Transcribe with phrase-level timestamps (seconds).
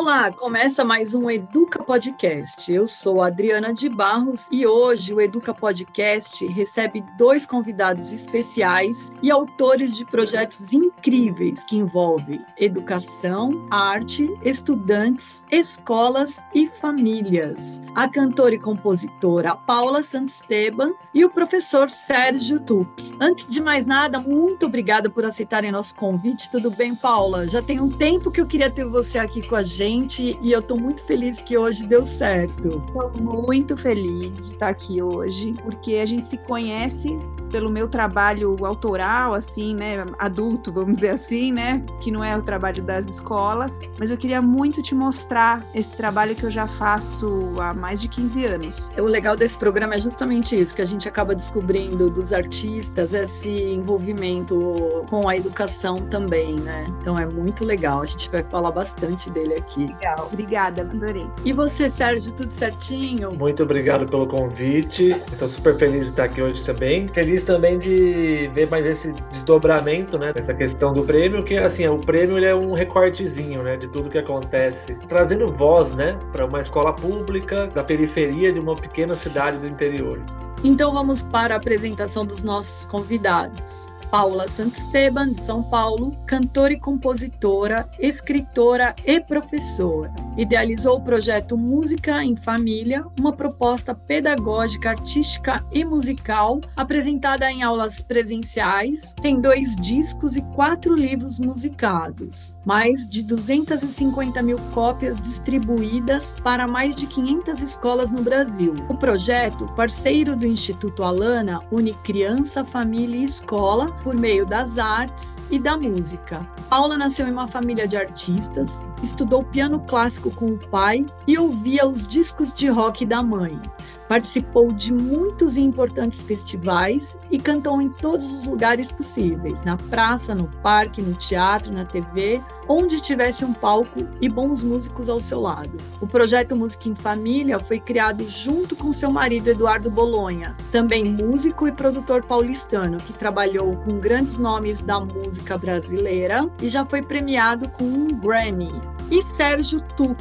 [0.00, 2.72] Olá, começa mais um Educa Podcast.
[2.72, 9.28] Eu sou Adriana de Barros e hoje o Educa Podcast recebe dois convidados especiais e
[9.28, 17.82] autores de projetos incríveis que envolvem educação, arte, estudantes, escolas e famílias.
[17.92, 22.88] A cantora e compositora Paula Santisteban e o professor Sérgio Tuc.
[23.18, 26.48] Antes de mais nada, muito obrigada por aceitarem nosso convite.
[26.52, 27.48] Tudo bem, Paula?
[27.48, 30.52] Já tem um tempo que eu queria ter você aqui com a gente gente e
[30.52, 32.82] eu estou muito feliz que hoje deu certo.
[32.86, 37.18] Estou muito feliz de estar aqui hoje, porque a gente se conhece
[37.50, 42.42] pelo meu trabalho autoral, assim, né, adulto, vamos dizer assim, né, que não é o
[42.42, 47.54] trabalho das escolas, mas eu queria muito te mostrar esse trabalho que eu já faço
[47.58, 48.92] há mais de 15 anos.
[48.98, 53.50] O legal desse programa é justamente isso, que a gente acaba descobrindo dos artistas esse
[53.50, 56.86] envolvimento com a educação também, né?
[57.00, 59.92] Então é muito legal, a gente vai falar bastante dele aqui aqui.
[59.92, 61.26] Legal, obrigada, adorei.
[61.44, 63.32] E você, Sérgio, tudo certinho?
[63.32, 65.10] Muito obrigado pelo convite.
[65.32, 67.06] Estou super feliz de estar aqui hoje também.
[67.08, 71.98] Feliz também de ver mais esse desdobramento, né, dessa questão do prêmio, que assim, o
[71.98, 76.60] prêmio ele é um recortezinho, né, de tudo que acontece, trazendo voz, né, para uma
[76.60, 80.20] escola pública da periferia de uma pequena cidade do interior.
[80.64, 83.86] Então vamos para a apresentação dos nossos convidados.
[84.10, 90.12] Paula Santisteban, de São Paulo, cantora e compositora, escritora e professora.
[90.36, 98.00] Idealizou o projeto Música em Família, uma proposta pedagógica, artística e musical apresentada em aulas
[98.00, 99.14] presenciais.
[99.20, 106.96] Tem dois discos e quatro livros musicados, mais de 250 mil cópias distribuídas para mais
[106.96, 108.74] de 500 escolas no Brasil.
[108.88, 115.38] O projeto, parceiro do Instituto Alana, une criança, família e escola por meio das artes
[115.50, 116.46] e da música.
[116.68, 121.86] Paula nasceu em uma família de artistas, estudou piano clássico com o pai e ouvia
[121.86, 123.60] os discos de rock da mãe.
[124.08, 130.34] Participou de muitos e importantes festivais e cantou em todos os lugares possíveis, na praça,
[130.34, 135.40] no parque, no teatro, na TV, onde tivesse um palco e bons músicos ao seu
[135.40, 135.76] lado.
[136.00, 141.68] O projeto Música em Família foi criado junto com seu marido Eduardo Bolonha, também músico
[141.68, 147.68] e produtor paulistano, que trabalhou com grandes nomes da música brasileira e já foi premiado
[147.68, 148.72] com um Grammy.
[149.10, 150.18] E Sérgio Tuc,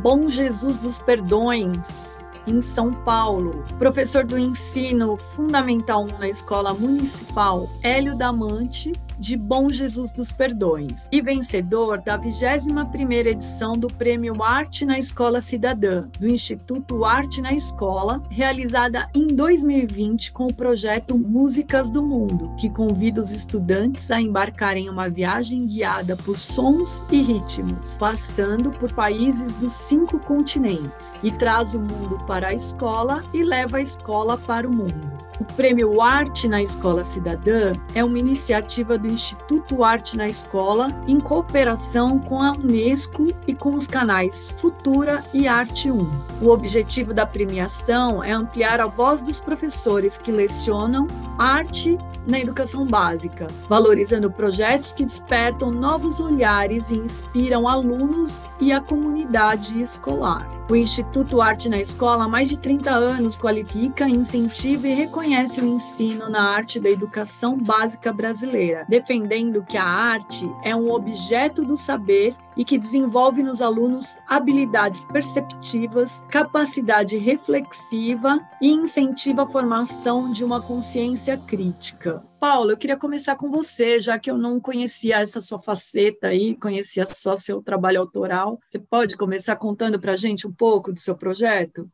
[0.00, 8.16] Bom Jesus dos Perdões, em São Paulo, professor do ensino fundamental na Escola Municipal Hélio
[8.16, 14.98] Damante de Bom Jesus dos Perdões e vencedor da 21ª edição do Prêmio Arte na
[14.98, 22.02] Escola Cidadã, do Instituto Arte na Escola, realizada em 2020 com o projeto Músicas do
[22.02, 27.96] Mundo, que convida os estudantes a embarcarem em uma viagem guiada por sons e ritmos,
[27.96, 33.78] passando por países dos cinco continentes, e traz o mundo para a escola e leva
[33.78, 35.28] a escola para o mundo.
[35.40, 41.18] O Prêmio Arte na Escola Cidadã é uma iniciativa do Instituto Arte na Escola em
[41.18, 46.06] cooperação com a Unesco e com os canais Futura e Arte 1.
[46.42, 51.06] O objetivo da premiação é ampliar a voz dos professores que lecionam
[51.38, 51.96] arte
[52.28, 59.80] na educação básica, valorizando projetos que despertam novos olhares e inspiram alunos e a comunidade
[59.80, 60.57] escolar.
[60.70, 65.66] O Instituto Arte na Escola há mais de 30 anos qualifica, incentiva e reconhece o
[65.66, 71.74] ensino na arte da educação básica brasileira, defendendo que a arte é um objeto do
[71.74, 80.44] saber e que desenvolve nos alunos habilidades perceptivas, capacidade reflexiva e incentiva a formação de
[80.44, 82.27] uma consciência crítica.
[82.38, 86.56] Paulo, eu queria começar com você, já que eu não conhecia essa sua faceta aí,
[86.56, 88.60] conhecia só seu trabalho autoral.
[88.68, 91.90] Você pode começar contando para a gente um pouco do seu projeto?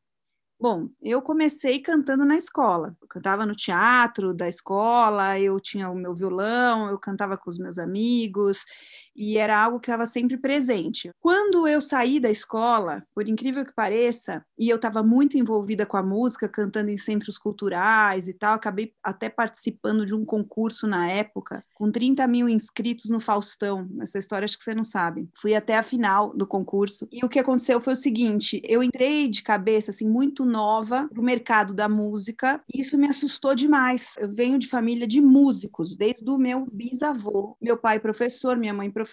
[0.61, 2.94] Bom, eu comecei cantando na escola.
[3.00, 7.58] Eu cantava no teatro da escola, eu tinha o meu violão, eu cantava com os
[7.58, 8.67] meus amigos,
[9.14, 11.11] e era algo que estava sempre presente.
[11.20, 15.96] Quando eu saí da escola, por incrível que pareça, e eu estava muito envolvida com
[15.96, 21.08] a música, cantando em centros culturais e tal, acabei até participando de um concurso na
[21.11, 23.88] época, com 30 mil inscritos no Faustão.
[24.00, 25.28] Essa história acho que você não sabe.
[25.40, 29.28] Fui até a final do concurso, e o que aconteceu foi o seguinte: eu entrei
[29.28, 32.60] de cabeça, assim, muito nova para o mercado da música.
[32.72, 34.14] E isso me assustou demais.
[34.19, 38.90] Eu venho de família de músicos, desde o meu bisavô, meu pai professor, minha mãe
[38.90, 39.04] professora.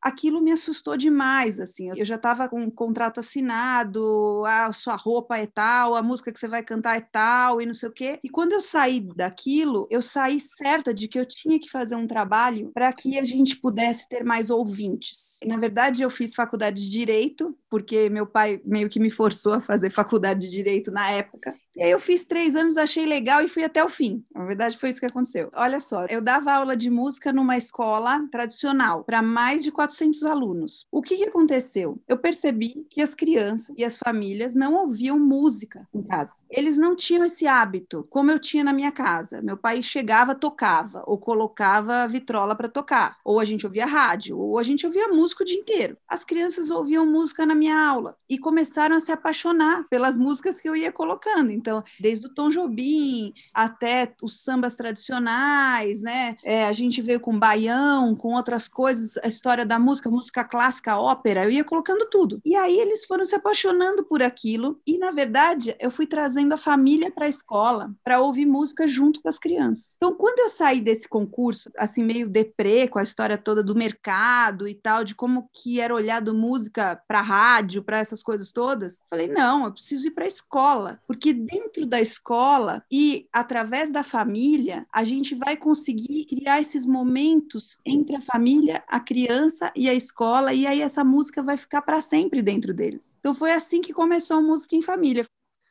[0.00, 1.90] Aquilo me assustou demais, assim.
[1.94, 6.38] Eu já estava com um contrato assinado, a sua roupa é tal, a música que
[6.38, 8.18] você vai cantar é tal e não sei o quê.
[8.22, 12.06] E quando eu saí daquilo, eu saí certa de que eu tinha que fazer um
[12.06, 15.36] trabalho para que a gente pudesse ter mais ouvintes.
[15.44, 19.60] Na verdade, eu fiz faculdade de direito, porque meu pai meio que me forçou a
[19.60, 21.54] fazer faculdade de direito na época.
[21.76, 24.24] E aí eu fiz três anos, achei legal e fui até o fim.
[24.34, 25.50] Na verdade, foi isso que aconteceu.
[25.54, 30.86] Olha só, eu dava aula de música numa escola tradicional para mais de 400 alunos.
[30.90, 32.00] O que, que aconteceu?
[32.06, 36.36] Eu percebi que as crianças e as famílias não ouviam música em casa.
[36.48, 39.42] Eles não tinham esse hábito, como eu tinha na minha casa.
[39.42, 44.58] Meu pai chegava, tocava, ou colocava vitrola para tocar, ou a gente ouvia rádio, ou
[44.58, 45.96] a gente ouvia música o dia inteiro.
[46.08, 50.68] As crianças ouviam música na minha aula e começaram a se apaixonar pelas músicas que
[50.68, 51.50] eu ia colocando.
[51.64, 56.36] Então, desde o Tom Jobim até os sambas tradicionais, né?
[56.44, 60.98] É, a gente veio com baião, com outras coisas, a história da música, música clássica,
[60.98, 62.38] ópera, eu ia colocando tudo.
[62.44, 66.58] E aí eles foram se apaixonando por aquilo e, na verdade, eu fui trazendo a
[66.58, 69.94] família para a escola para ouvir música junto com as crianças.
[69.96, 74.68] Então, quando eu saí desse concurso, assim, meio deprê, com a história toda do mercado
[74.68, 79.28] e tal, de como que era olhado música para rádio, para essas coisas todas, falei,
[79.28, 84.86] não, eu preciso ir para a escola, porque dentro da escola e através da família,
[84.92, 90.52] a gente vai conseguir criar esses momentos entre a família, a criança e a escola,
[90.52, 93.16] e aí essa música vai ficar para sempre dentro deles.
[93.20, 95.24] Então foi assim que começou a música em família.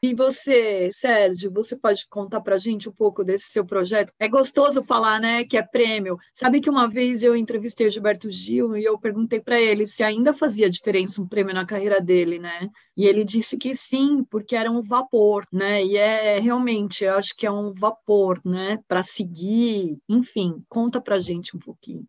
[0.06, 4.12] E você, Sérgio, você pode contar para a gente um pouco desse seu projeto?
[4.20, 6.18] É gostoso falar, né, que é prêmio.
[6.34, 10.04] Sabe que uma vez eu entrevistei o Gilberto Gil e eu perguntei para ele se
[10.04, 12.70] ainda fazia diferença um prêmio na carreira dele, né?
[12.98, 15.82] E ele disse que sim, porque era um vapor, né?
[15.82, 19.98] E é realmente, eu acho que é um vapor, né, para seguir.
[20.10, 22.06] Enfim, conta para a gente um pouquinho.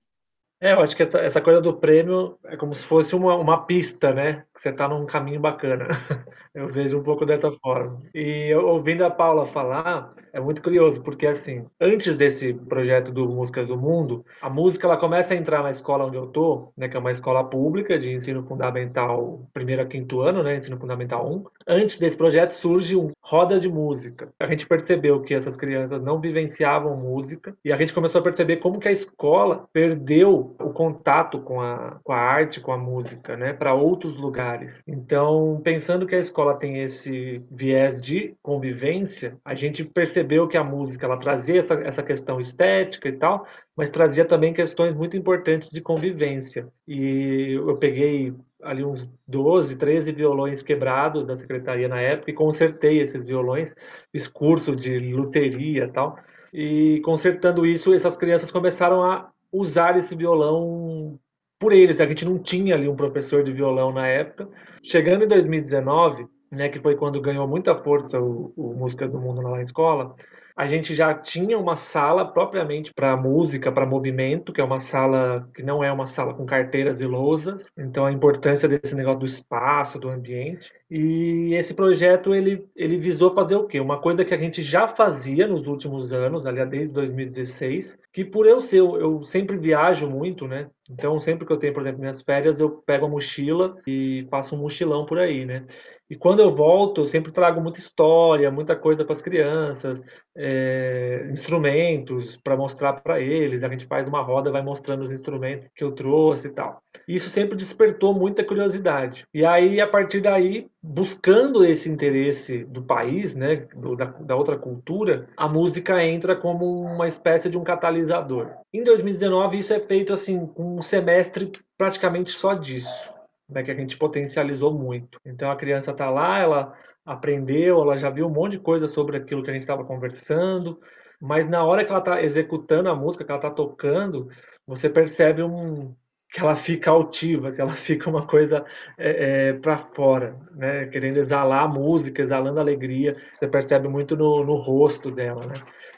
[0.65, 4.15] É, eu acho que essa coisa do prêmio é como se fosse uma, uma pista,
[4.15, 4.47] né?
[4.55, 5.89] Que você está num caminho bacana.
[6.55, 8.01] Eu vejo um pouco dessa forma.
[8.15, 13.67] E ouvindo a Paula falar, é muito curioso, porque assim, antes desse projeto do Músicas
[13.67, 16.97] do Mundo, a música ela começa a entrar na escola onde eu tô, né, que
[16.97, 21.45] é uma escola pública de ensino fundamental, primeiro a quinto ano, né, ensino fundamental 1.
[21.67, 24.29] Antes desse projeto surge um roda de música.
[24.39, 28.59] A gente percebeu que essas crianças não vivenciavam música e a gente começou a perceber
[28.59, 33.37] como que a escola perdeu o contato com a, com a arte, com a música,
[33.37, 34.83] né, para outros lugares.
[34.87, 40.65] Então, pensando que a escola tem esse viés de convivência, a gente percebeu que a
[40.65, 43.47] música ela trazia essa, essa questão estética e tal,
[43.77, 46.69] mas trazia também questões muito importantes de convivência.
[46.87, 52.99] E eu peguei ali uns 12, 13 violões quebrados da secretaria na época e consertei
[52.99, 53.75] esses violões,
[54.11, 56.17] fiz curso de luteria e tal.
[56.53, 61.19] E consertando isso, essas crianças começaram a usar esse violão
[61.59, 61.97] por eles.
[61.97, 62.05] Né?
[62.05, 64.49] A gente não tinha ali um professor de violão na época.
[64.83, 69.41] Chegando em 2019, né, que foi quando ganhou muita força o, o Música do Mundo
[69.43, 70.15] na escola,
[70.57, 75.49] a gente já tinha uma sala propriamente para música, para movimento, que é uma sala
[75.53, 77.73] que não é uma sala com carteiras e lousas.
[77.77, 80.73] Então a importância desse negócio do espaço, do ambiente.
[80.89, 83.81] E esse projeto ele, ele visou fazer o quê?
[83.81, 88.47] Uma coisa que a gente já fazia nos últimos anos, aliás, desde 2016, que por
[88.47, 90.71] eu ser, eu sempre viajo muito, né?
[90.89, 94.55] Então sempre que eu tenho, por exemplo, minhas férias, eu pego a mochila e faço
[94.55, 95.67] um mochilão por aí, né?
[96.09, 100.03] E quando eu volto, eu sempre trago muita história, muita coisa para as crianças,
[100.37, 103.65] é, instrumentos para mostrar para eles.
[103.65, 106.83] A gente faz uma roda, vai mostrando os instrumentos que eu trouxe e tal.
[107.09, 109.27] Isso sempre despertou muita curiosidade.
[109.33, 114.59] E aí, a partir daí, buscando esse interesse do país, né, do, da, da outra
[114.59, 118.51] cultura, a música entra como uma espécie de um catalisador.
[118.73, 123.14] Em 2019, isso é feito assim, com um semestre praticamente só disso
[123.49, 125.19] né, que a gente potencializou muito.
[125.25, 126.75] Então a criança está lá, ela
[127.05, 130.81] aprendeu, ela já viu um monte de coisa sobre aquilo que a gente estava conversando,
[131.21, 134.29] mas na hora que ela está executando a música, que ela está tocando,
[134.67, 135.95] você percebe um,
[136.35, 138.65] que ela fica altiva, assim, ela fica uma coisa
[138.99, 140.87] é, é, para fora, né?
[140.87, 145.47] querendo exalar a música, exalando a alegria, você percebe muito no, no rosto dela.
[145.47, 145.55] Né?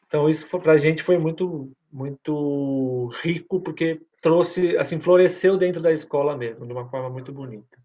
[0.06, 5.92] Então isso para a gente foi muito muito rico porque trouxe, assim, floresceu dentro da
[5.92, 7.78] escola mesmo, de uma forma muito bonita.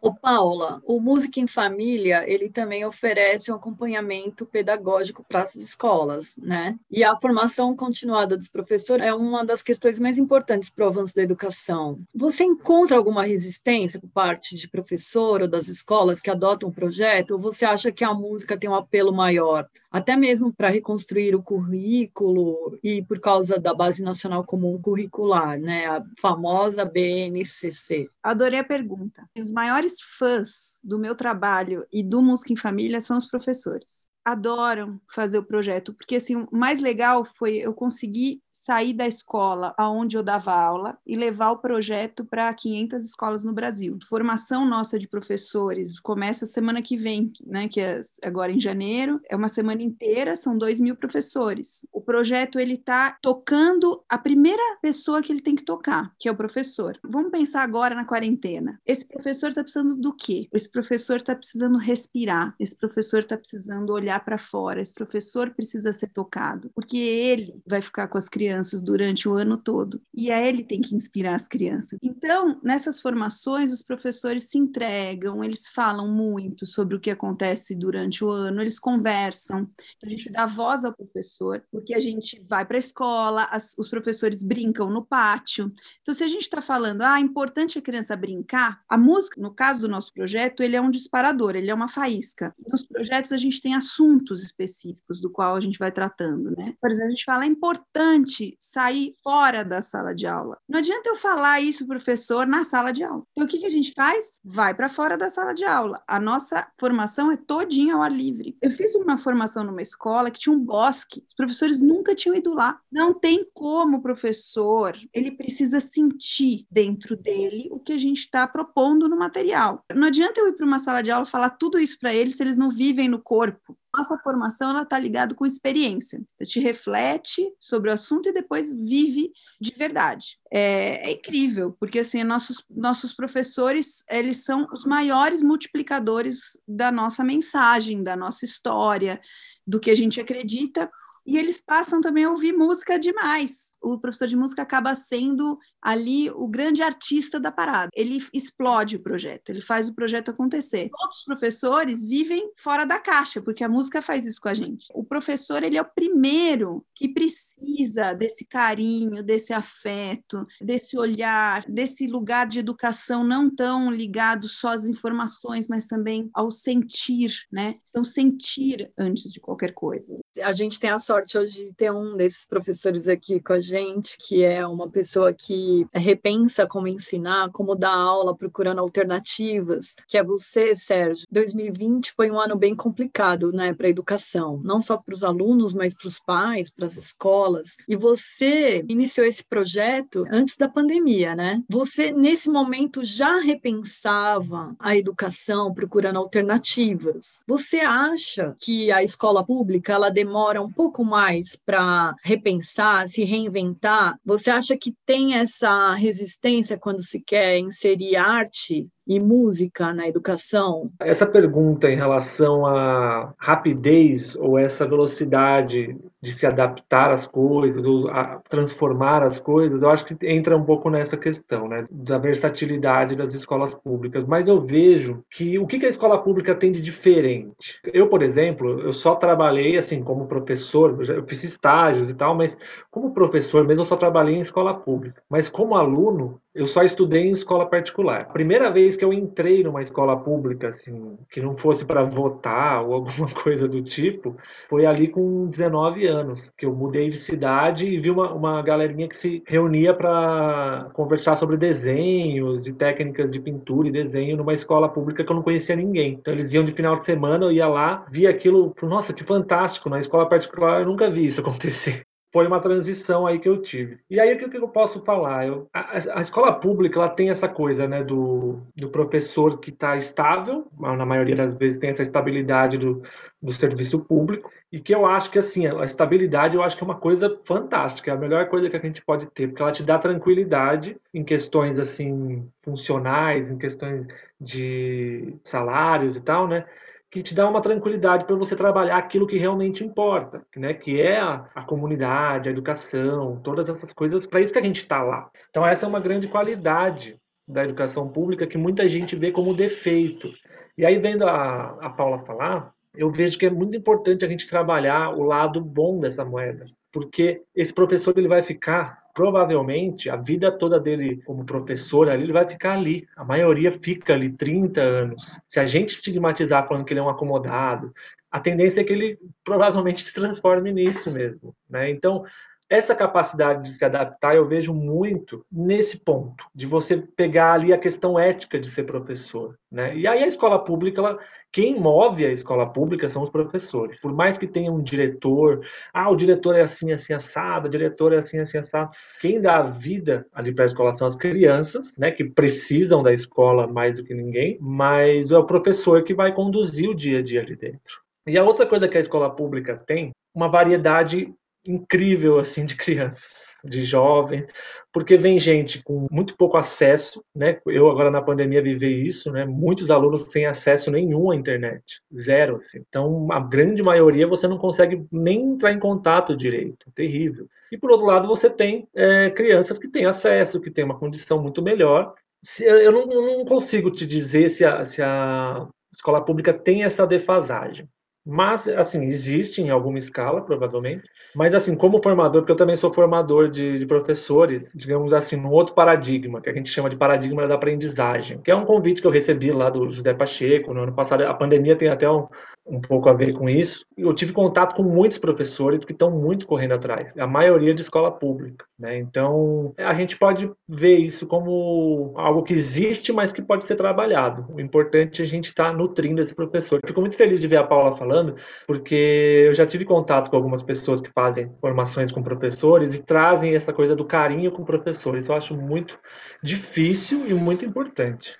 [0.00, 6.36] Ô Paula, o Música em Família, ele também oferece um acompanhamento pedagógico para as escolas,
[6.38, 6.78] né?
[6.90, 11.14] E a formação continuada dos professores é uma das questões mais importantes para o avanço
[11.14, 12.00] da educação.
[12.14, 17.32] Você encontra alguma resistência por parte de professor ou das escolas que adotam o projeto,
[17.32, 21.42] ou você acha que a música tem um apelo maior, até mesmo para reconstruir o
[21.42, 25.86] currículo e por causa da Base Nacional Comum Curricular, né?
[25.86, 28.08] A famosa BNCC?
[28.22, 29.28] Adorei a pergunta.
[29.36, 34.06] Os maiores fãs do meu trabalho e do Música em Família são os professores.
[34.24, 39.74] Adoram fazer o projeto, porque assim, o mais legal foi eu conseguir sair da escola
[39.78, 43.98] aonde eu dava aula e levar o projeto para 500 escolas no Brasil.
[44.06, 49.34] Formação nossa de professores começa semana que vem, né, que é agora em janeiro, é
[49.34, 51.86] uma semana inteira, são dois mil professores.
[51.90, 56.30] O projeto ele está tocando a primeira pessoa que ele tem que tocar, que é
[56.30, 56.98] o professor.
[57.02, 58.78] Vamos pensar agora na quarentena.
[58.84, 60.46] Esse professor está precisando do quê?
[60.52, 62.54] Esse professor está precisando respirar.
[62.60, 64.82] Esse professor está precisando olhar para fora.
[64.82, 69.34] Esse professor precisa ser tocado, porque ele vai ficar com as crianças crianças durante o
[69.34, 70.00] ano todo.
[70.12, 71.98] E é ele tem que inspirar as crianças.
[72.02, 78.24] Então, nessas formações, os professores se entregam, eles falam muito sobre o que acontece durante
[78.24, 79.68] o ano, eles conversam.
[80.02, 83.88] A gente dá voz ao professor, porque a gente vai para a escola, as, os
[83.88, 85.72] professores brincam no pátio.
[86.02, 89.52] Então, se a gente está falando, ah, é importante a criança brincar, a música, no
[89.52, 92.54] caso do nosso projeto, ele é um disparador, ele é uma faísca.
[92.70, 96.74] Nos projetos, a gente tem assuntos específicos do qual a gente vai tratando, né?
[96.80, 100.58] Por exemplo, a gente fala, é importante gente sair fora da sala de aula.
[100.68, 103.24] Não adianta eu falar isso, professor, na sala de aula.
[103.32, 104.40] Então, o que, que a gente faz?
[104.44, 106.02] Vai para fora da sala de aula.
[106.06, 108.56] A nossa formação é todinha ao ar livre.
[108.62, 111.24] Eu fiz uma formação numa escola que tinha um bosque.
[111.26, 112.80] Os professores nunca tinham ido lá.
[112.90, 118.46] Não tem como o professor, ele precisa sentir dentro dele o que a gente está
[118.46, 119.84] propondo no material.
[119.94, 122.42] Não adianta eu ir para uma sala de aula falar tudo isso para eles se
[122.42, 126.22] eles não vivem no corpo nossa formação ela está ligada com experiência.
[126.40, 130.38] A gente reflete sobre o assunto e depois vive de verdade.
[130.50, 137.24] É, é, incrível, porque assim, nossos, nossos professores eles são os maiores multiplicadores da nossa
[137.24, 139.20] mensagem, da nossa história,
[139.66, 140.90] do que a gente acredita
[141.28, 143.74] e eles passam também a ouvir música demais.
[143.82, 147.90] O professor de música acaba sendo ali o grande artista da parada.
[147.94, 150.88] Ele explode o projeto, ele faz o projeto acontecer.
[150.98, 154.86] Outros professores vivem fora da caixa, porque a música faz isso com a gente.
[154.94, 162.06] O professor, ele é o primeiro que precisa desse carinho, desse afeto, desse olhar, desse
[162.06, 167.74] lugar de educação não tão ligado só às informações, mas também ao sentir, né?
[167.90, 170.16] Então, sentir antes de qualquer coisa.
[170.42, 174.16] A gente tem a sorte hoje de ter um desses professores aqui com a gente,
[174.18, 180.22] que é uma pessoa que repensa como ensinar, como dar aula, procurando alternativas, que é
[180.22, 181.26] você, Sérgio.
[181.30, 185.72] 2020 foi um ano bem complicado, né, para a educação, não só para os alunos,
[185.72, 187.76] mas para os pais, para as escolas.
[187.88, 191.62] E você iniciou esse projeto antes da pandemia, né?
[191.68, 197.42] Você nesse momento já repensava a educação, procurando alternativas.
[197.46, 204.16] Você acha que a escola pública ela demora um pouco mais para repensar, se reinventar?
[204.24, 210.90] Você acha que tem essa resistência quando se quer inserir arte e música na educação?
[211.00, 218.08] Essa pergunta em relação à rapidez ou essa velocidade de se adaptar às coisas, ou
[218.10, 223.14] a transformar as coisas, eu acho que entra um pouco nessa questão, né, da versatilidade
[223.14, 224.24] das escolas públicas.
[224.26, 227.78] Mas eu vejo que o que a escola pública tem de diferente?
[227.92, 232.58] Eu, por exemplo, eu só trabalhei assim como professor, eu fiz estágios e tal, mas
[232.90, 235.22] como professor mesmo eu só trabalhei em escola pública.
[235.30, 238.22] Mas como aluno, eu só estudei em escola particular.
[238.22, 242.84] A primeira vez que eu entrei numa escola pública, assim, que não fosse para votar
[242.84, 244.36] ou alguma coisa do tipo,
[244.68, 249.08] foi ali com 19 anos, que eu mudei de cidade e vi uma, uma galerinha
[249.08, 254.88] que se reunia para conversar sobre desenhos e técnicas de pintura e desenho numa escola
[254.88, 256.14] pública que eu não conhecia ninguém.
[256.14, 259.88] Então eles iam de final de semana, eu ia lá, via aquilo, nossa, que fantástico,
[259.88, 263.98] na escola particular eu nunca vi isso acontecer foi uma transição aí que eu tive.
[264.10, 265.46] E aí o que, eu posso falar?
[265.46, 269.96] Eu, a, a, escola pública ela tem essa coisa, né, do, do professor que está
[269.96, 273.02] estável, na maioria das vezes tem essa estabilidade do,
[273.40, 276.86] do serviço público e que eu acho que assim a estabilidade eu acho que é
[276.86, 279.82] uma coisa fantástica, é a melhor coisa que a gente pode ter, porque ela te
[279.82, 284.06] dá tranquilidade em questões assim funcionais, em questões
[284.38, 286.66] de salários e tal, né?
[287.10, 290.74] Que te dá uma tranquilidade para você trabalhar aquilo que realmente importa, né?
[290.74, 294.26] Que é a, a comunidade, a educação, todas essas coisas.
[294.26, 295.30] Para isso que a gente está lá.
[295.48, 300.30] Então essa é uma grande qualidade da educação pública que muita gente vê como defeito.
[300.76, 304.48] E aí, vendo a, a Paula falar, eu vejo que é muito importante a gente
[304.48, 310.50] trabalhar o lado bom dessa moeda, porque esse professor ele vai ficar provavelmente a vida
[310.50, 313.06] toda dele como professor ali, ele vai ficar ali.
[313.16, 315.38] A maioria fica ali 30 anos.
[315.48, 317.92] Se a gente estigmatizar falando que ele é um acomodado,
[318.30, 321.90] a tendência é que ele provavelmente se transforme nisso mesmo, né?
[321.90, 322.24] Então,
[322.70, 327.78] essa capacidade de se adaptar eu vejo muito nesse ponto, de você pegar ali a
[327.78, 329.58] questão ética de ser professor.
[329.70, 329.96] Né?
[329.96, 331.18] E aí a escola pública, ela,
[331.50, 334.00] quem move a escola pública são os professores.
[334.00, 338.12] Por mais que tenha um diretor, ah, o diretor é assim, assim, assado, o diretor
[338.12, 338.90] é assim, assim, assado.
[339.20, 343.12] Quem dá a vida ali para a escola são as crianças, né, que precisam da
[343.12, 347.22] escola mais do que ninguém, mas é o professor que vai conduzir o dia a
[347.22, 348.02] dia ali dentro.
[348.26, 351.32] E a outra coisa que a escola pública tem, uma variedade
[351.66, 354.46] incrível assim de crianças, de jovens,
[354.92, 357.60] porque vem gente com muito pouco acesso, né?
[357.66, 359.44] Eu agora na pandemia vivi isso, né?
[359.44, 362.56] Muitos alunos sem acesso nenhum à internet, zero.
[362.56, 362.82] Assim.
[362.88, 367.48] Então, a grande maioria você não consegue nem entrar em contato direito, terrível.
[367.70, 371.40] E por outro lado, você tem é, crianças que têm acesso, que têm uma condição
[371.42, 372.14] muito melhor.
[372.42, 376.84] Se, eu, não, eu não consigo te dizer se a, se a escola pública tem
[376.84, 377.88] essa defasagem.
[378.30, 381.08] Mas, assim, existe em alguma escala, provavelmente.
[381.34, 385.48] Mas, assim, como formador, porque eu também sou formador de, de, professores, digamos assim, num
[385.48, 389.06] outro paradigma, que a gente chama de paradigma da aprendizagem, que é um convite que
[389.06, 391.22] eu recebi lá do José Pacheco no ano passado.
[391.24, 392.28] A pandemia tem até um,
[392.68, 393.84] um pouco a ver com isso.
[393.96, 398.10] Eu tive contato com muitos professores que estão muito correndo atrás, a maioria de escola
[398.10, 398.64] pública.
[398.78, 398.98] Né?
[398.98, 404.46] Então, a gente pode ver isso como algo que existe, mas que pode ser trabalhado.
[404.52, 406.80] O importante é a gente estar tá nutrindo esse professor.
[406.86, 410.62] fico muito feliz de ver a Paula falando, porque eu já tive contato com algumas
[410.62, 415.28] pessoas que fazem formações com professores e trazem essa coisa do carinho com professores.
[415.28, 415.98] Eu acho muito
[416.42, 418.36] difícil e muito importante.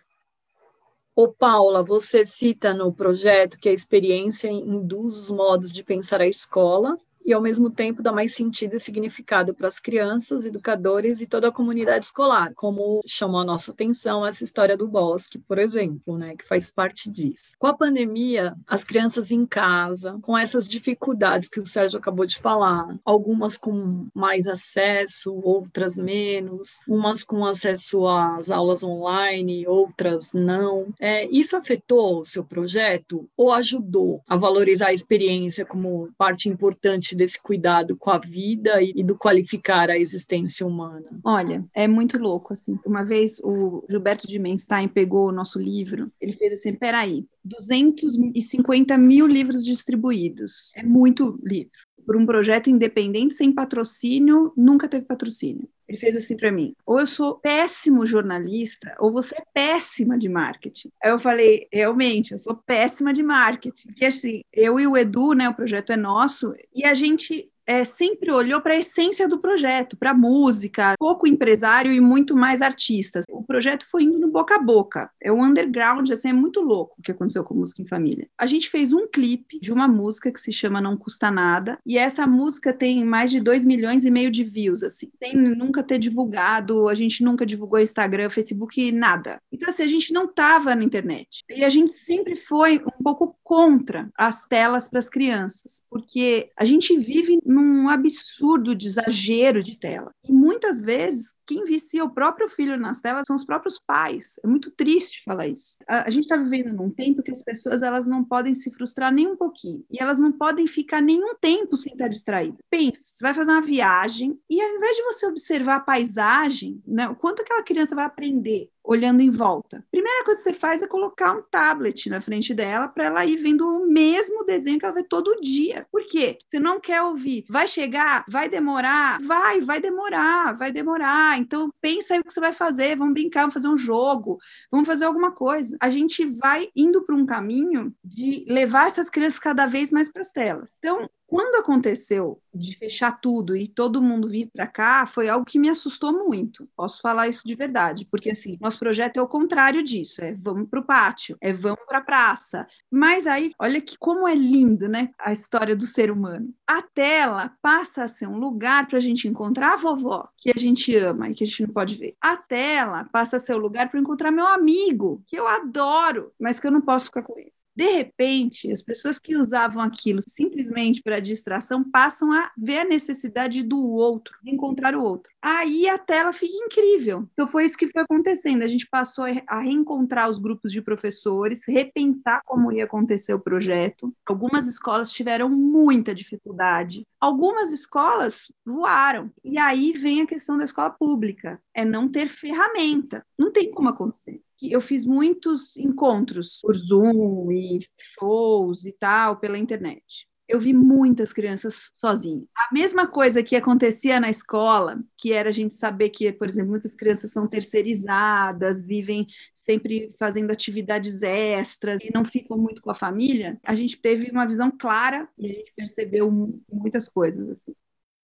[1.20, 6.28] Ô, Paula, você cita no projeto que a experiência induz os modos de pensar a
[6.28, 6.96] escola
[7.28, 11.48] e, ao mesmo tempo, dá mais sentido e significado para as crianças, educadores e toda
[11.48, 16.34] a comunidade escolar, como chamou a nossa atenção essa história do bosque, por exemplo, né,
[16.34, 17.52] que faz parte disso.
[17.58, 22.38] Com a pandemia, as crianças em casa, com essas dificuldades que o Sérgio acabou de
[22.38, 30.86] falar, algumas com mais acesso, outras menos, umas com acesso às aulas online, outras não.
[30.98, 37.17] É, isso afetou o seu projeto ou ajudou a valorizar a experiência como parte importante
[37.18, 41.06] desse cuidado com a vida e, do qualificar a existência humana?
[41.24, 42.78] Olha, é muito louco, assim.
[42.86, 48.96] Uma vez o Gilberto de Menstein pegou o nosso livro, ele fez assim, peraí, 250
[48.96, 50.72] mil livros distribuídos.
[50.74, 51.72] É muito livro
[52.06, 55.68] por um projeto independente sem patrocínio, nunca teve patrocínio.
[55.88, 60.28] Ele fez assim para mim: ou eu sou péssimo jornalista, ou você é péssima de
[60.28, 60.90] marketing.
[61.02, 63.88] Aí eu falei: realmente, eu sou péssima de marketing.
[63.88, 67.84] Porque assim, eu e o Edu, né, o projeto é nosso, e a gente é,
[67.84, 72.62] sempre olhou para a essência do projeto, para a música, pouco empresário e muito mais
[72.62, 73.26] artistas.
[73.28, 75.10] O projeto foi indo no boca a boca.
[75.22, 78.26] É o underground, assim, é muito louco o que aconteceu com Música em Família.
[78.38, 81.98] A gente fez um clipe de uma música que se chama Não Custa Nada, e
[81.98, 85.10] essa música tem mais de 2 milhões e meio de views, assim.
[85.20, 89.40] Tem nunca ter divulgado, a gente nunca divulgou Instagram, Facebook, nada.
[89.52, 91.42] Então, assim, a gente não tava na internet.
[91.50, 96.64] E a gente sempre foi um pouco contra as telas para as crianças, porque a
[96.64, 100.12] gente vive num absurdo de exagero de tela.
[100.24, 104.38] E muitas vezes, quem vicia o próprio filho nas telas são os próprios pais.
[104.44, 105.78] É muito triste falar isso.
[105.88, 109.10] A, a gente está vivendo num tempo que as pessoas elas não podem se frustrar
[109.10, 109.82] nem um pouquinho.
[109.90, 112.58] E elas não podem ficar nenhum tempo sem estar distraídas.
[112.68, 117.08] Pensa, você vai fazer uma viagem e ao invés de você observar a paisagem, né,
[117.08, 119.84] o quanto aquela criança vai aprender olhando em volta.
[119.90, 123.36] Primeira coisa que você faz é colocar um tablet na frente dela para ela ir
[123.36, 125.86] vendo o mesmo desenho que ela vê todo dia.
[125.92, 126.38] Por quê?
[126.48, 127.44] Você não quer ouvir.
[127.50, 128.24] Vai chegar?
[128.26, 129.20] Vai demorar?
[129.20, 131.37] Vai, vai demorar, vai demorar.
[131.38, 132.96] Então pensa aí o que você vai fazer.
[132.96, 134.38] Vamos brincar, vamos fazer um jogo,
[134.70, 135.76] vamos fazer alguma coisa.
[135.80, 140.22] A gente vai indo para um caminho de levar essas crianças cada vez mais para
[140.22, 140.76] as telas.
[140.78, 145.58] Então, quando aconteceu de fechar tudo e todo mundo vir para cá, foi algo que
[145.58, 146.66] me assustou muito.
[146.74, 150.70] Posso falar isso de verdade, porque assim, nosso projeto é o contrário disso, é vamos
[150.70, 152.66] para o pátio, é vamos para a praça.
[152.90, 156.48] Mas aí, olha que como é lindo, né, a história do ser humano.
[156.66, 160.58] A tela passa a ser um lugar para a gente encontrar a vovó que a
[160.58, 162.16] gente ama e que a gente não pode ver.
[162.22, 166.32] A tela passa a ser o um lugar para encontrar meu amigo que eu adoro,
[166.40, 167.52] mas que eu não posso ficar com ele.
[167.78, 173.62] De repente, as pessoas que usavam aquilo simplesmente para distração passam a ver a necessidade
[173.62, 175.32] do outro, encontrar o outro.
[175.40, 177.28] Aí a tela fica incrível.
[177.32, 178.64] Então foi isso que foi acontecendo.
[178.64, 184.12] A gente passou a reencontrar os grupos de professores, repensar como ia acontecer o projeto.
[184.26, 187.06] Algumas escolas tiveram muita dificuldade.
[187.20, 189.30] Algumas escolas voaram.
[189.44, 193.24] E aí vem a questão da escola pública, é não ter ferramenta.
[193.38, 197.80] Não tem como acontecer eu fiz muitos encontros por Zoom e
[198.18, 202.48] shows e tal pela internet eu vi muitas crianças sozinhas.
[202.56, 206.70] A mesma coisa que acontecia na escola, que era a gente saber que, por exemplo,
[206.70, 212.94] muitas crianças são terceirizadas, vivem sempre fazendo atividades extras e não ficam muito com a
[212.94, 216.30] família, a gente teve uma visão clara e a gente percebeu
[216.72, 217.74] muitas coisas assim.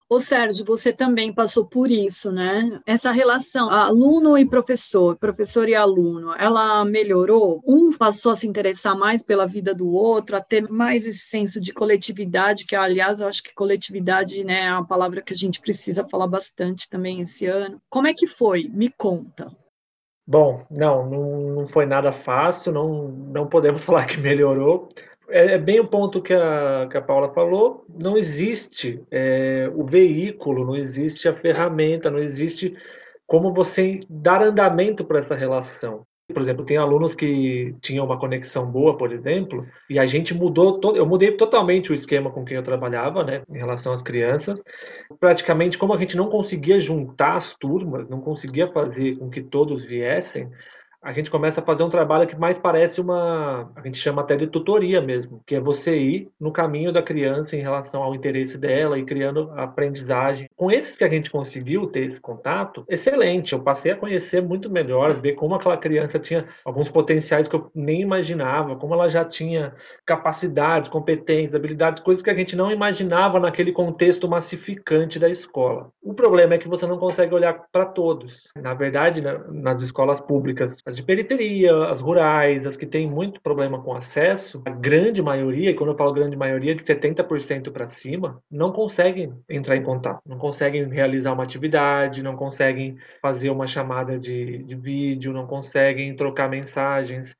[0.06, 2.78] Ô Sérgio, você também passou por isso, né?
[2.86, 7.62] Essa relação aluno e professor, professor e aluno, ela melhorou?
[7.66, 11.58] Um passou a se interessar mais pela vida do outro, a ter mais esse senso
[11.58, 15.58] de coletividade, que aliás eu acho que coletividade né, é uma palavra que a gente
[15.58, 17.80] precisa falar bastante também esse ano.
[17.88, 18.70] Como é que foi?
[18.72, 19.50] Me conta.
[20.26, 24.88] Bom, não, não, não foi nada fácil, não, não podemos falar que melhorou
[25.34, 27.84] é, é, bem o ponto que a, que a Paula falou.
[27.88, 32.76] Não existe é, o veículo, não existe a ferramenta, não existe
[33.26, 36.06] como você dar andamento para essa relação.
[36.32, 40.78] Por exemplo, tem alunos que tinham uma conexão boa, por exemplo, e a gente mudou,
[40.78, 44.62] to eu mudei totalmente o esquema com quem eu trabalhava, né, em relação às crianças.
[45.20, 49.84] Praticamente, como a gente não conseguia juntar as turmas, não conseguia fazer com que todos
[49.84, 50.48] viessem,
[51.04, 54.36] a gente começa a fazer um trabalho que mais parece uma, a gente chama até
[54.36, 58.56] de tutoria mesmo, que é você ir no caminho da criança em relação ao interesse
[58.56, 60.48] dela e criando aprendizagem.
[60.56, 63.52] Com esses que a gente conseguiu ter esse contato, excelente.
[63.52, 67.70] Eu passei a conhecer muito melhor, ver como aquela criança tinha alguns potenciais que eu
[67.74, 69.74] nem imaginava, como ela já tinha
[70.06, 75.90] capacidades, competências, habilidades, coisas que a gente não imaginava naquele contexto massificante da escola.
[76.02, 78.50] O problema é que você não consegue olhar para todos.
[78.56, 83.82] Na verdade, nas escolas públicas, as de periferia, as rurais, as que têm muito problema
[83.82, 88.40] com acesso, a grande maioria, e quando eu falo grande maioria, de 70% para cima,
[88.48, 94.18] não conseguem entrar em contato, não conseguem realizar uma atividade, não conseguem fazer uma chamada
[94.18, 97.34] de, de vídeo, não conseguem trocar mensagens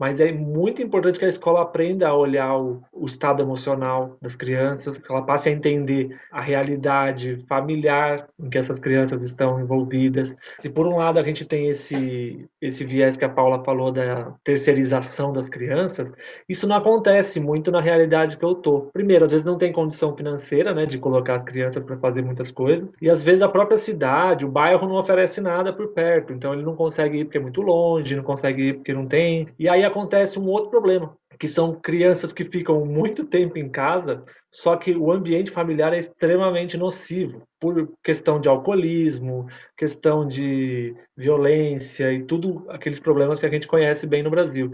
[0.00, 4.34] mas é muito importante que a escola aprenda a olhar o, o, estado emocional das
[4.34, 10.34] crianças, que ela passe a entender a realidade familiar em que essas crianças estão envolvidas.
[10.58, 14.32] Se por um lado a gente tem esse esse viés que a Paula falou da
[14.42, 16.10] terceirização das crianças,
[16.48, 18.82] isso não acontece muito na realidade que eu tô.
[18.92, 22.50] Primeiro, às vezes não tem condição financeira, né, de colocar as crianças para fazer muitas
[22.50, 26.54] coisas, e às vezes a própria cidade, o bairro não oferece nada por perto, então
[26.54, 29.48] ele não consegue ir porque é muito longe, não consegue ir porque não tem.
[29.58, 34.24] E aí acontece um outro problema, que são crianças que ficam muito tempo em casa,
[34.50, 42.12] só que o ambiente familiar é extremamente nocivo, por questão de alcoolismo, questão de violência
[42.12, 44.72] e tudo aqueles problemas que a gente conhece bem no Brasil.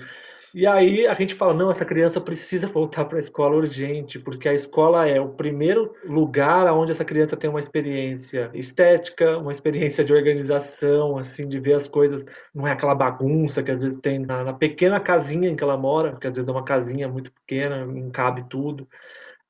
[0.57, 4.49] E aí a gente fala, não, essa criança precisa voltar para a escola urgente, porque
[4.49, 10.03] a escola é o primeiro lugar onde essa criança tem uma experiência estética, uma experiência
[10.03, 14.21] de organização, assim, de ver as coisas, não é aquela bagunça que às vezes tem
[14.21, 17.31] na, na pequena casinha em que ela mora, porque às vezes é uma casinha muito
[17.31, 18.89] pequena, não cabe tudo.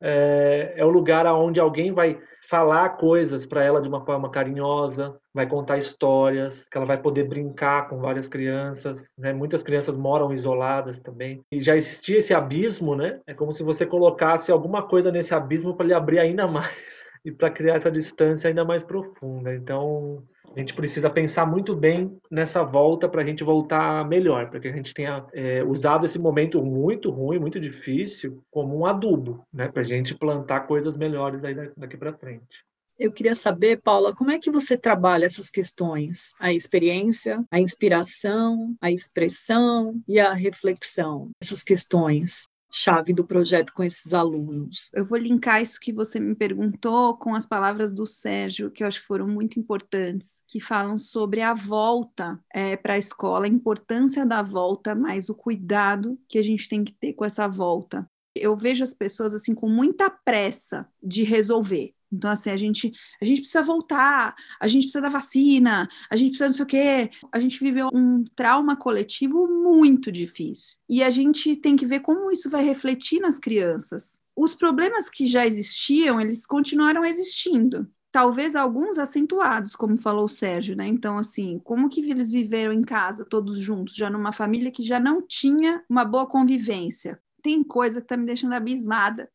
[0.00, 5.16] É, é o lugar onde alguém vai falar coisas para ela de uma forma carinhosa,
[5.35, 9.11] vai contar histórias, que ela vai poder brincar com várias crianças.
[9.18, 9.32] Né?
[9.32, 11.42] Muitas crianças moram isoladas também.
[11.50, 13.20] E já existia esse abismo, né?
[13.26, 17.32] É como se você colocasse alguma coisa nesse abismo para lhe abrir ainda mais e
[17.32, 19.52] para criar essa distância ainda mais profunda.
[19.52, 20.22] Então,
[20.54, 24.68] a gente precisa pensar muito bem nessa volta para a gente voltar melhor, para que
[24.68, 29.68] a gente tenha é, usado esse momento muito ruim, muito difícil, como um adubo, né,
[29.68, 31.40] para a gente plantar coisas melhores
[31.76, 32.64] daqui para frente.
[32.98, 36.35] Eu queria saber, Paula, como é que você trabalha essas questões?
[36.40, 43.82] A experiência, a inspiração, a expressão e a reflexão, essas questões chave do projeto com
[43.82, 44.90] esses alunos.
[44.92, 48.86] Eu vou linkar isso que você me perguntou com as palavras do Sérgio, que eu
[48.86, 53.48] acho que foram muito importantes, que falam sobre a volta é, para a escola, a
[53.48, 58.08] importância da volta, mas o cuidado que a gente tem que ter com essa volta.
[58.34, 61.95] Eu vejo as pessoas assim com muita pressa de resolver.
[62.16, 66.31] Então, assim, a gente, a gente precisa voltar, a gente precisa da vacina, a gente
[66.31, 67.11] precisa não sei o quê.
[67.33, 70.76] A gente viveu um trauma coletivo muito difícil.
[70.88, 74.20] E a gente tem que ver como isso vai refletir nas crianças.
[74.35, 80.74] Os problemas que já existiam, eles continuaram existindo talvez alguns acentuados, como falou o Sérgio,
[80.74, 80.87] né?
[80.87, 84.98] Então, assim, como que eles viveram em casa todos juntos, já numa família que já
[84.98, 87.20] não tinha uma boa convivência?
[87.42, 89.29] Tem coisa que está me deixando abismada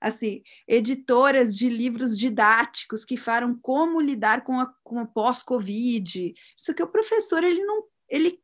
[0.00, 6.34] assim, editoras de livros didáticos que falam como lidar com a, com a pós-Covid.
[6.58, 7.84] Isso que o professor, ele não.
[8.08, 8.40] Ele,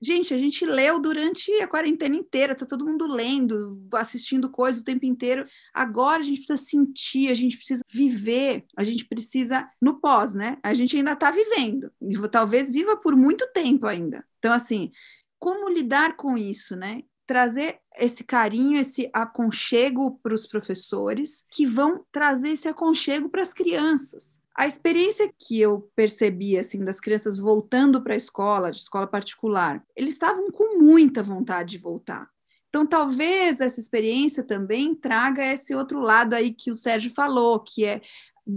[0.00, 4.84] gente, a gente leu durante a quarentena inteira, tá todo mundo lendo, assistindo coisas o
[4.84, 5.46] tempo inteiro.
[5.74, 10.58] Agora a gente precisa sentir, a gente precisa viver, a gente precisa no pós, né?
[10.62, 11.92] A gente ainda está vivendo,
[12.30, 14.24] talvez viva por muito tempo ainda.
[14.38, 14.90] Então, assim,
[15.38, 17.02] como lidar com isso, né?
[17.26, 23.52] Trazer esse carinho, esse aconchego para os professores, que vão trazer esse aconchego para as
[23.52, 24.40] crianças.
[24.54, 29.82] A experiência que eu percebi assim das crianças voltando para a escola, de escola particular,
[29.96, 32.28] eles estavam com muita vontade de voltar.
[32.68, 37.84] Então, talvez essa experiência também traga esse outro lado aí que o Sérgio falou, que
[37.84, 38.00] é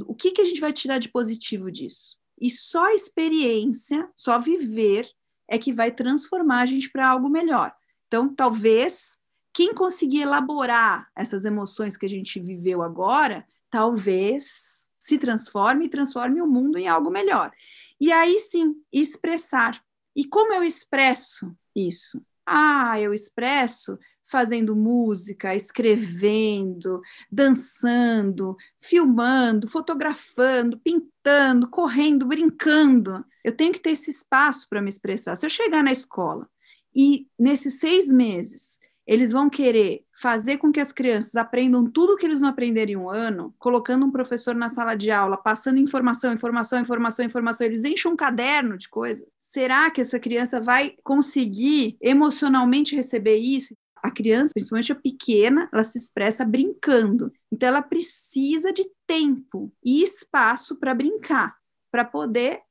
[0.08, 2.18] o que, que a gente vai tirar de positivo disso?
[2.40, 5.08] E só a experiência, só viver,
[5.48, 7.74] é que vai transformar a gente para algo melhor.
[8.08, 9.18] Então, talvez
[9.54, 16.42] quem conseguir elaborar essas emoções que a gente viveu agora, talvez se transforme e transforme
[16.42, 17.52] o mundo em algo melhor.
[18.00, 19.82] E aí sim, expressar.
[20.16, 22.22] E como eu expresso isso?
[22.46, 27.00] Ah, eu expresso fazendo música, escrevendo,
[27.32, 33.24] dançando, filmando, fotografando, pintando, correndo, brincando.
[33.44, 35.36] Eu tenho que ter esse espaço para me expressar.
[35.36, 36.50] Se eu chegar na escola
[36.96, 42.18] e nesses seis meses, eles vão querer fazer com que as crianças aprendam tudo o
[42.18, 45.80] que eles não aprenderam em um ano, colocando um professor na sala de aula, passando
[45.80, 49.28] informação, informação, informação, informação, eles enchem um caderno de coisa.
[49.40, 53.76] Será que essa criança vai conseguir emocionalmente receber isso?
[54.02, 57.32] A criança, principalmente a pequena, ela se expressa brincando.
[57.52, 61.56] Então, ela precisa de tempo e espaço para brincar,
[61.92, 62.62] para poder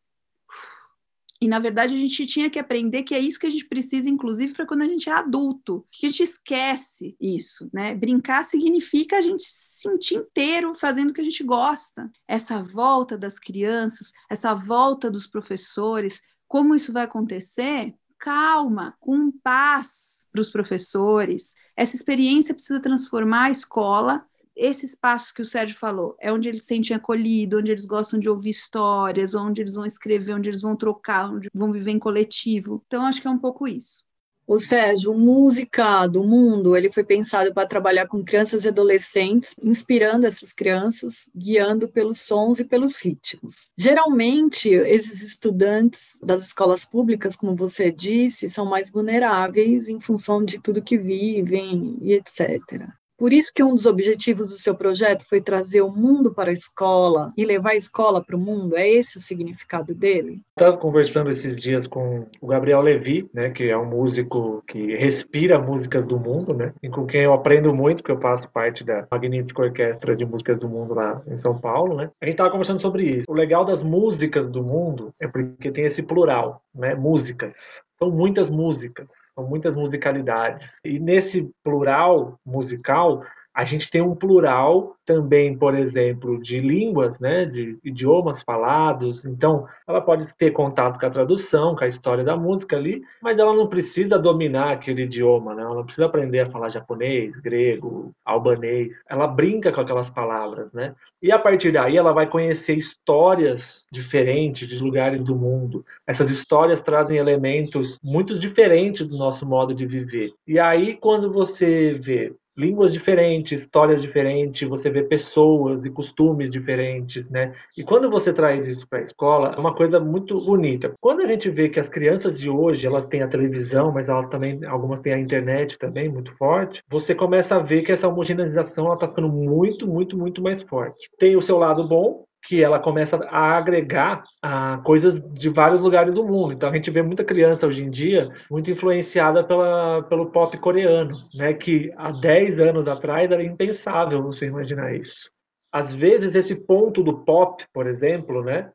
[1.45, 4.09] e, na verdade, a gente tinha que aprender que é isso que a gente precisa,
[4.09, 7.95] inclusive, para quando a gente é adulto, que a gente esquece isso, né?
[7.95, 12.11] Brincar significa a gente se sentir inteiro fazendo o que a gente gosta.
[12.27, 17.95] Essa volta das crianças, essa volta dos professores, como isso vai acontecer?
[18.19, 21.55] Calma, com paz para os professores.
[21.77, 24.25] Essa experiência precisa transformar a escola
[24.57, 28.19] esse espaço que o Sérgio falou é onde eles se sentem acolhidos, onde eles gostam
[28.19, 31.99] de ouvir histórias, onde eles vão escrever, onde eles vão trocar, onde vão viver em
[31.99, 32.83] coletivo.
[32.87, 34.03] Então, acho que é um pouco isso.
[34.47, 39.57] O Sérgio, o Música do Mundo, ele foi pensado para trabalhar com crianças e adolescentes,
[39.63, 43.73] inspirando essas crianças, guiando pelos sons e pelos ritmos.
[43.77, 50.61] Geralmente, esses estudantes das escolas públicas, como você disse, são mais vulneráveis em função de
[50.61, 52.87] tudo que vivem e etc.
[53.17, 56.53] Por isso que um dos objetivos do seu projeto foi trazer o mundo para a
[56.53, 58.77] escola e levar a escola para o mundo.
[58.77, 60.41] É esse o significado dele?
[60.59, 65.59] Estava conversando esses dias com o Gabriel Levi, né, que é um músico que respira
[65.59, 69.07] músicas do mundo, né, e com quem eu aprendo muito, porque eu faço parte da
[69.11, 72.11] magnífica orquestra de músicas do mundo lá em São Paulo, né.
[72.21, 73.25] A gente estava conversando sobre isso.
[73.29, 78.51] O legal das músicas do mundo é porque tem esse plural, né, músicas são muitas
[78.51, 80.79] músicas, são muitas musicalidades.
[80.85, 87.45] E nesse plural musical, a gente tem um plural também, por exemplo, de línguas, né,
[87.45, 89.25] de idiomas falados.
[89.25, 93.39] Então, ela pode ter contato com a tradução, com a história da música ali, mas
[93.39, 95.63] ela não precisa dominar aquele idioma, né?
[95.63, 99.01] Ela não precisa aprender a falar japonês, grego, albanês.
[99.09, 100.95] Ela brinca com aquelas palavras, né?
[101.23, 105.85] E a partir daí ela vai conhecer histórias diferentes de lugares do mundo.
[106.07, 110.33] Essas histórias trazem elementos muito diferentes do nosso modo de viver.
[110.47, 117.29] E aí quando você vê línguas diferentes, histórias diferentes, você vê pessoas e costumes diferentes,
[117.29, 117.53] né?
[117.77, 120.93] E quando você traz isso para a escola, é uma coisa muito bonita.
[121.01, 124.27] Quando a gente vê que as crianças de hoje, elas têm a televisão, mas elas
[124.29, 128.93] também, algumas têm a internet também, muito forte, você começa a ver que essa homogeneização
[128.95, 131.09] está ficando muito, muito, muito mais forte.
[131.19, 136.13] Tem o seu lado bom, que ela começa a agregar a coisas de vários lugares
[136.13, 136.53] do mundo.
[136.53, 141.17] Então a gente vê muita criança hoje em dia muito influenciada pela, pelo pop coreano,
[141.35, 141.55] né?
[141.55, 145.31] Que há 10 anos atrás era impensável você imaginar isso.
[145.73, 148.71] Às vezes esse ponto do pop, por exemplo, né,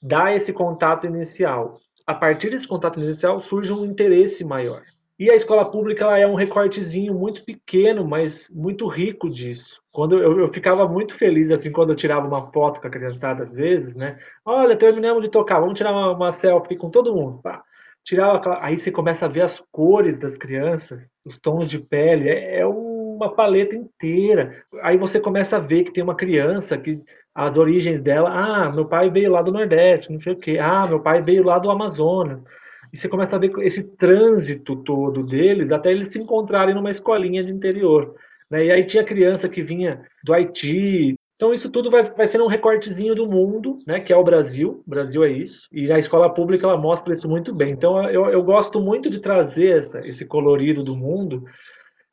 [0.00, 1.80] dá esse contato inicial.
[2.06, 4.82] A partir desse contato inicial surge um interesse maior.
[5.18, 9.80] E a escola pública ela é um recortezinho muito pequeno, mas muito rico disso.
[9.92, 13.44] Quando eu, eu, ficava muito feliz assim quando eu tirava uma foto com a criançada
[13.44, 14.18] às vezes, né?
[14.44, 17.40] Olha, terminamos de tocar, vamos tirar uma, uma selfie com todo mundo.
[17.40, 17.62] Pá.
[18.04, 22.60] Tirava, aí você começa a ver as cores das crianças, os tons de pele, é,
[22.60, 24.64] é uma paleta inteira.
[24.82, 27.00] Aí você começa a ver que tem uma criança que
[27.34, 28.30] as origens dela.
[28.30, 30.58] Ah, meu pai veio lá do Nordeste, não sei o quê.
[30.60, 32.42] Ah, meu pai veio lá do Amazonas.
[32.94, 37.42] E você começa a ver esse trânsito todo deles até eles se encontrarem numa escolinha
[37.42, 38.14] de interior.
[38.48, 38.66] Né?
[38.66, 41.16] E aí tinha criança que vinha do Haiti.
[41.34, 43.98] Então isso tudo vai, vai sendo um recortezinho do mundo, né?
[43.98, 44.80] Que é o Brasil.
[44.86, 45.66] O Brasil é isso.
[45.72, 47.72] E na escola pública ela mostra isso muito bem.
[47.72, 51.42] Então eu, eu gosto muito de trazer essa, esse colorido do mundo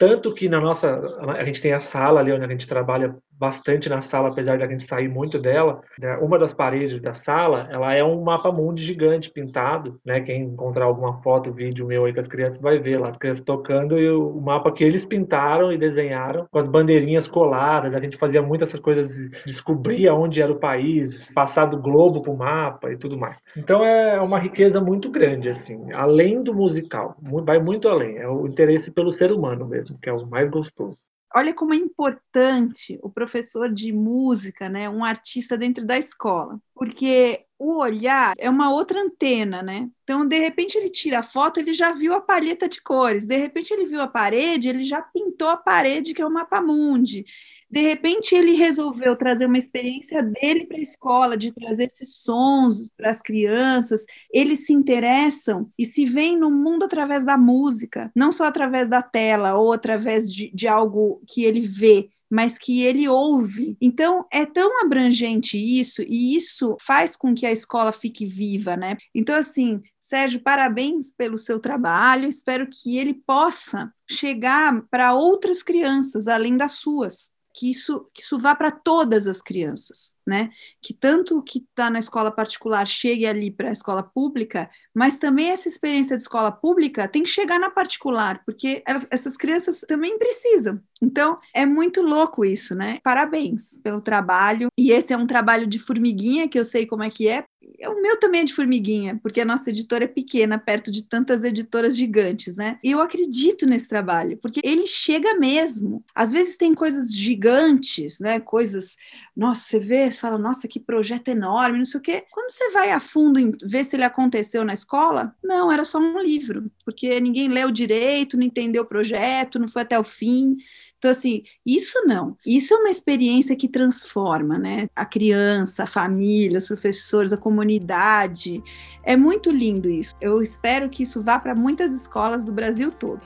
[0.02, 1.00] tanto que na nossa.
[1.28, 4.64] A gente tem a sala ali onde a gente trabalha bastante na sala, apesar de
[4.64, 5.82] a gente sair muito dela.
[6.00, 6.16] Né?
[6.18, 10.22] Uma das paredes da sala, ela é um mapa mundi gigante pintado, né?
[10.22, 13.44] Quem encontrar alguma foto, vídeo meu aí com as crianças vai ver lá, as crianças
[13.44, 17.96] tocando e o mapa que eles pintaram e desenharam com as bandeirinhas coladas.
[17.96, 22.38] A gente fazia muitas essas coisas, descobria onde era o país, passar do globo pro
[22.38, 23.38] mapa e tudo mais.
[23.58, 28.18] Então é uma riqueza muito grande, assim, além do musical, vai muito além.
[28.18, 30.96] É o interesse pelo ser humano mesmo, que é o mais gostoso
[31.36, 37.46] olha como é importante o professor de música, né, um artista dentro da escola, porque
[37.62, 39.88] o olhar é uma outra antena, né?
[40.04, 43.38] Então, de repente, ele tira a foto, ele já viu a palheta de cores, de
[43.38, 47.24] repente, ele viu a parede, ele já pintou a parede, que é o mapa mundi.
[47.70, 52.90] De repente, ele resolveu trazer uma experiência dele para a escola, de trazer esses sons
[52.98, 54.06] para as crianças.
[54.34, 59.04] Eles se interessam e se veem no mundo através da música, não só através da
[59.04, 63.76] tela ou através de, de algo que ele vê, mas que ele ouve.
[63.82, 68.98] Então, é tão abrangente isso, e isso faz com que a escola fique viva, né?
[69.14, 76.30] Então, assim, Sérgio, parabéns pelo seu trabalho, espero que ele possa chegar para outras crianças,
[76.30, 80.50] além das suas que isso, que isso vá para todas as crianças, né?
[80.82, 85.20] Que tanto o que está na escola particular chegue ali para a escola pública, mas
[85.20, 89.82] também essa experiência de escola pública tem que chegar na particular, porque elas, essas crianças
[89.82, 90.82] também precisam.
[91.02, 93.00] Então, é muito louco isso, né?
[93.04, 94.68] Parabéns pelo trabalho.
[94.78, 97.44] E esse é um trabalho de formiguinha, que eu sei como é que é,
[97.90, 101.44] o meu também é de formiguinha, porque a nossa editora é pequena, perto de tantas
[101.44, 102.80] editoras gigantes, né?
[102.84, 106.04] E eu acredito nesse trabalho, porque ele chega mesmo.
[106.14, 108.40] Às vezes tem coisas gigantes, né?
[108.40, 108.98] Coisas,
[109.36, 112.24] nossa, você vê, você fala, nossa, que projeto enorme, não sei o quê.
[112.32, 116.00] Quando você vai a fundo em ver se ele aconteceu na escola, não, era só
[116.00, 120.58] um livro, porque ninguém leu direito, não entendeu o projeto, não foi até o fim.
[121.02, 122.38] Então, assim, isso não.
[122.46, 124.88] Isso é uma experiência que transforma, né?
[124.96, 128.62] A criança, a família, os professores, a comunidade.
[129.02, 130.16] É muito lindo isso.
[130.22, 133.20] Eu espero que isso vá para muitas escolas do Brasil todo.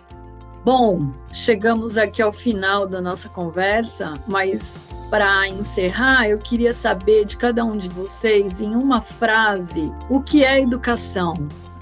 [0.64, 7.36] Bom, chegamos aqui ao final da nossa conversa, mas para encerrar, eu queria saber de
[7.36, 11.34] cada um de vocês, em uma frase, o que é educação?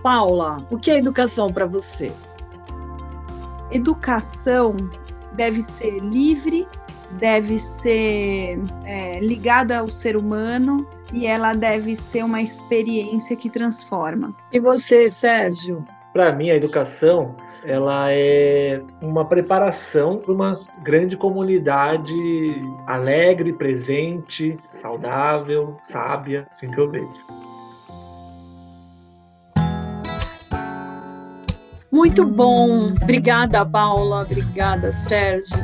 [0.02, 2.12] Paula, o que é educação para você?
[3.72, 4.76] Educação
[5.34, 6.68] deve ser livre,
[7.12, 14.36] deve ser é, ligada ao ser humano e ela deve ser uma experiência que transforma.
[14.52, 15.86] E você, Sérgio?
[16.12, 22.14] Para mim, a educação ela é uma preparação para uma grande comunidade
[22.86, 26.80] alegre, presente, saudável, sábia, assim que
[31.94, 32.94] Muito bom.
[33.00, 34.24] Obrigada, Paula.
[34.24, 35.56] Obrigada, Sérgio.